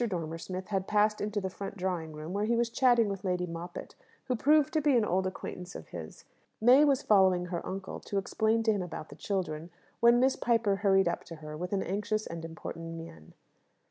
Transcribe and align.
Dormer 0.09 0.39
Smith 0.39 0.69
had 0.69 0.87
passed 0.87 1.21
into 1.21 1.39
the 1.39 1.51
front 1.51 1.77
drawing 1.77 2.13
room, 2.13 2.33
where 2.33 2.45
he 2.45 2.55
was 2.55 2.71
chatting 2.71 3.07
with 3.07 3.23
Lady 3.23 3.45
Moppett, 3.45 3.93
who 4.23 4.35
proved 4.35 4.73
to 4.73 4.81
be 4.81 4.97
an 4.97 5.05
old 5.05 5.27
acquaintance 5.27 5.75
of 5.75 5.89
his. 5.89 6.25
May 6.59 6.83
was 6.83 7.03
following 7.03 7.45
her 7.45 7.63
uncle 7.63 7.99
to 7.99 8.17
explain 8.17 8.63
to 8.63 8.71
him 8.71 8.81
about 8.81 9.09
the 9.09 9.15
children, 9.15 9.69
when 9.99 10.19
Miss 10.19 10.35
Piper 10.35 10.77
hurried 10.77 11.07
up 11.07 11.23
to 11.25 11.35
her 11.35 11.55
with 11.55 11.71
an 11.71 11.83
anxious 11.83 12.25
and 12.25 12.43
important 12.43 12.95
mien. 12.97 13.35